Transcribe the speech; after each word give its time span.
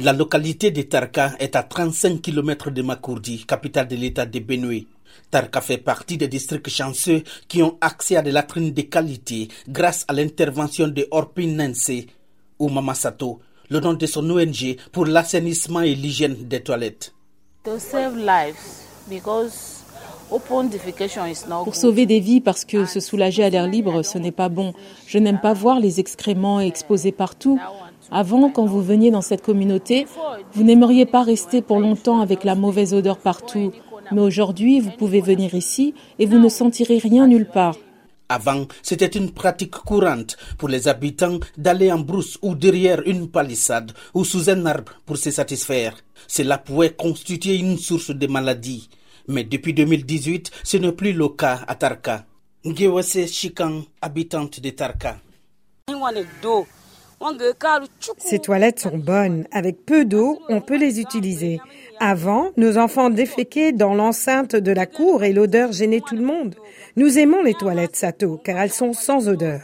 La 0.00 0.12
localité 0.12 0.70
de 0.70 0.82
Tarka 0.82 1.32
est 1.40 1.56
à 1.56 1.64
35 1.64 2.22
km 2.22 2.70
de 2.70 2.82
Makourdi, 2.82 3.44
capitale 3.44 3.88
de 3.88 3.96
l'état 3.96 4.26
de 4.26 4.38
Benue. 4.38 4.86
Tarka 5.28 5.60
fait 5.60 5.78
partie 5.78 6.16
des 6.16 6.28
districts 6.28 6.68
chanceux 6.68 7.24
qui 7.48 7.64
ont 7.64 7.76
accès 7.80 8.14
à 8.14 8.22
des 8.22 8.30
latrines 8.30 8.72
de 8.72 8.82
qualité 8.82 9.48
grâce 9.68 10.04
à 10.06 10.12
l'intervention 10.12 10.86
de 10.86 11.08
Orpin 11.10 11.48
Nense 11.48 11.90
ou 12.60 12.68
Mamasato, 12.68 13.40
le 13.70 13.80
nom 13.80 13.94
de 13.94 14.06
son 14.06 14.30
ONG 14.30 14.76
pour 14.92 15.04
l'assainissement 15.04 15.80
et 15.80 15.96
l'hygiène 15.96 16.46
des 16.46 16.60
toilettes. 16.60 17.12
Pour 21.64 21.74
sauver 21.74 22.06
des 22.06 22.20
vies 22.20 22.40
parce 22.40 22.64
que 22.64 22.84
se 22.86 23.00
soulager 23.00 23.42
à 23.42 23.50
l'air 23.50 23.66
libre, 23.66 24.02
ce 24.02 24.18
n'est 24.18 24.30
pas 24.30 24.48
bon. 24.48 24.74
Je 25.08 25.18
n'aime 25.18 25.40
pas 25.40 25.54
voir 25.54 25.80
les 25.80 25.98
excréments 25.98 26.60
exposés 26.60 27.10
partout. 27.10 27.58
Avant, 28.10 28.50
quand 28.50 28.64
vous 28.64 28.82
veniez 28.82 29.10
dans 29.10 29.20
cette 29.22 29.42
communauté, 29.42 30.06
vous 30.52 30.62
n'aimeriez 30.62 31.04
pas 31.06 31.22
rester 31.22 31.60
pour 31.60 31.78
longtemps 31.78 32.20
avec 32.20 32.44
la 32.44 32.54
mauvaise 32.54 32.94
odeur 32.94 33.18
partout. 33.18 33.72
Mais 34.12 34.20
aujourd'hui, 34.20 34.80
vous 34.80 34.90
pouvez 34.90 35.20
venir 35.20 35.54
ici 35.54 35.94
et 36.18 36.26
vous 36.26 36.38
ne 36.38 36.48
sentirez 36.48 36.98
rien 36.98 37.26
nulle 37.26 37.48
part. 37.48 37.76
Avant, 38.30 38.66
c'était 38.82 39.06
une 39.06 39.30
pratique 39.30 39.70
courante 39.70 40.36
pour 40.58 40.68
les 40.68 40.86
habitants 40.88 41.38
d'aller 41.56 41.90
en 41.90 41.98
brousse 41.98 42.38
ou 42.42 42.54
derrière 42.54 43.00
une 43.06 43.28
palissade 43.28 43.92
ou 44.12 44.24
sous 44.24 44.50
un 44.50 44.66
arbre 44.66 44.92
pour 45.06 45.16
se 45.16 45.30
satisfaire. 45.30 45.96
Cela 46.26 46.58
pouvait 46.58 46.92
constituer 46.92 47.56
une 47.56 47.78
source 47.78 48.10
de 48.10 48.26
maladies. 48.26 48.88
Mais 49.28 49.44
depuis 49.44 49.72
2018, 49.74 50.50
ce 50.62 50.76
n'est 50.76 50.92
plus 50.92 51.12
le 51.12 51.28
cas 51.28 51.60
à 51.66 51.74
Tarka. 51.74 52.24
Ngewase 52.64 53.26
Chikan, 53.26 53.82
habitante 54.02 54.60
de 54.60 54.70
Tarka. 54.70 55.20
Ces 58.18 58.38
toilettes 58.38 58.80
sont 58.80 58.98
bonnes. 58.98 59.46
Avec 59.52 59.84
peu 59.84 60.04
d'eau, 60.04 60.38
on 60.48 60.60
peut 60.60 60.78
les 60.78 61.00
utiliser. 61.00 61.60
Avant, 62.00 62.50
nos 62.56 62.78
enfants 62.78 63.10
déféquaient 63.10 63.72
dans 63.72 63.94
l'enceinte 63.94 64.54
de 64.54 64.72
la 64.72 64.86
cour 64.86 65.24
et 65.24 65.32
l'odeur 65.32 65.72
gênait 65.72 66.02
tout 66.06 66.16
le 66.16 66.24
monde. 66.24 66.54
Nous 66.96 67.18
aimons 67.18 67.42
les 67.42 67.54
toilettes 67.54 67.96
Sato 67.96 68.40
car 68.42 68.58
elles 68.58 68.72
sont 68.72 68.92
sans 68.92 69.28
odeur. 69.28 69.62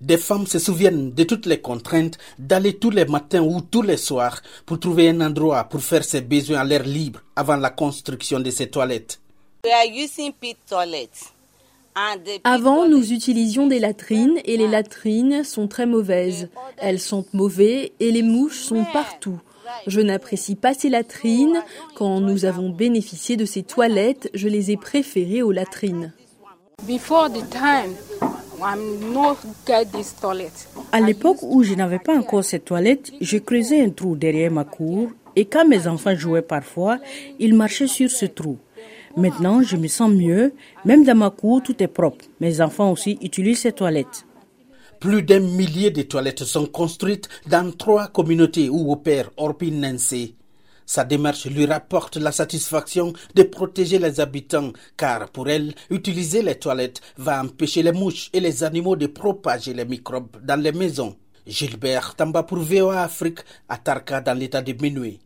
Des 0.00 0.16
femmes 0.18 0.46
se 0.46 0.60
souviennent 0.60 1.12
de 1.12 1.24
toutes 1.24 1.46
les 1.46 1.60
contraintes 1.60 2.18
d'aller 2.38 2.74
tous 2.74 2.90
les 2.90 3.04
matins 3.04 3.42
ou 3.42 3.60
tous 3.60 3.82
les 3.82 3.96
soirs 3.96 4.40
pour 4.64 4.78
trouver 4.78 5.08
un 5.08 5.20
endroit 5.20 5.64
pour 5.64 5.80
faire 5.80 6.04
ses 6.04 6.20
besoins 6.20 6.60
à 6.60 6.64
l'air 6.64 6.84
libre 6.84 7.20
avant 7.34 7.56
la 7.56 7.70
construction 7.70 8.38
de 8.38 8.50
ces 8.50 8.68
toilettes. 8.68 9.20
Avant, 12.44 12.88
nous 12.88 13.12
utilisions 13.12 13.66
des 13.66 13.78
latrines 13.78 14.38
et 14.44 14.56
les 14.56 14.68
latrines 14.68 15.44
sont 15.44 15.68
très 15.68 15.86
mauvaises. 15.86 16.48
Elles 16.76 17.00
sont 17.00 17.24
mauvaises 17.32 17.90
et 18.00 18.12
les 18.12 18.22
mouches 18.22 18.60
sont 18.60 18.84
partout. 18.92 19.38
Je 19.86 20.00
n'apprécie 20.00 20.54
pas 20.54 20.74
ces 20.74 20.88
latrines. 20.88 21.62
Quand 21.94 22.20
nous 22.20 22.44
avons 22.44 22.70
bénéficié 22.70 23.36
de 23.36 23.44
ces 23.44 23.62
toilettes, 23.62 24.30
je 24.34 24.48
les 24.48 24.70
ai 24.70 24.76
préférées 24.76 25.42
aux 25.42 25.52
latrines. 25.52 26.12
À 30.92 31.00
l'époque 31.00 31.38
où 31.42 31.62
je 31.62 31.74
n'avais 31.74 31.98
pas 31.98 32.16
encore 32.16 32.44
cette 32.44 32.64
toilette, 32.64 33.12
je 33.20 33.38
creusais 33.38 33.80
un 33.80 33.90
trou 33.90 34.16
derrière 34.16 34.50
ma 34.50 34.64
cour 34.64 35.10
et 35.36 35.44
quand 35.44 35.66
mes 35.66 35.86
enfants 35.86 36.16
jouaient 36.16 36.42
parfois, 36.42 36.98
ils 37.38 37.54
marchaient 37.54 37.86
sur 37.86 38.10
ce 38.10 38.26
trou. 38.26 38.58
Maintenant, 39.16 39.62
je 39.62 39.76
me 39.76 39.88
sens 39.88 40.10
mieux. 40.10 40.52
Même 40.84 41.04
dans 41.04 41.16
ma 41.16 41.30
cour, 41.30 41.62
tout 41.62 41.82
est 41.82 41.88
propre. 41.88 42.24
Mes 42.40 42.60
enfants 42.60 42.92
aussi 42.92 43.18
utilisent 43.22 43.60
ces 43.60 43.72
toilettes. 43.72 44.26
Plus 45.00 45.22
d'un 45.22 45.40
millier 45.40 45.90
de 45.90 46.02
toilettes 46.02 46.44
sont 46.44 46.66
construites 46.66 47.28
dans 47.46 47.70
trois 47.70 48.08
communautés 48.08 48.68
où 48.68 48.92
opère 48.92 49.30
Orpin 49.36 49.70
Nancy. 49.70 50.34
Sa 50.86 51.04
démarche 51.04 51.46
lui 51.46 51.66
rapporte 51.66 52.16
la 52.16 52.32
satisfaction 52.32 53.12
de 53.34 53.42
protéger 53.42 53.98
les 53.98 54.20
habitants, 54.20 54.72
car 54.96 55.28
pour 55.28 55.48
elle, 55.48 55.74
utiliser 55.90 56.40
les 56.40 56.54
toilettes 56.54 57.02
va 57.18 57.42
empêcher 57.42 57.82
les 57.82 57.92
mouches 57.92 58.30
et 58.32 58.40
les 58.40 58.64
animaux 58.64 58.96
de 58.96 59.06
propager 59.06 59.74
les 59.74 59.84
microbes 59.84 60.38
dans 60.42 60.58
les 60.60 60.72
maisons. 60.72 61.14
Gilbert 61.46 62.14
Tamba 62.14 62.42
pour 62.42 62.58
VOA 62.58 63.02
Afrique 63.02 63.40
à 63.68 63.76
Tarka 63.76 64.20
dans 64.20 64.36
l'état 64.36 64.62
de 64.62 64.72
Benue. 64.72 65.18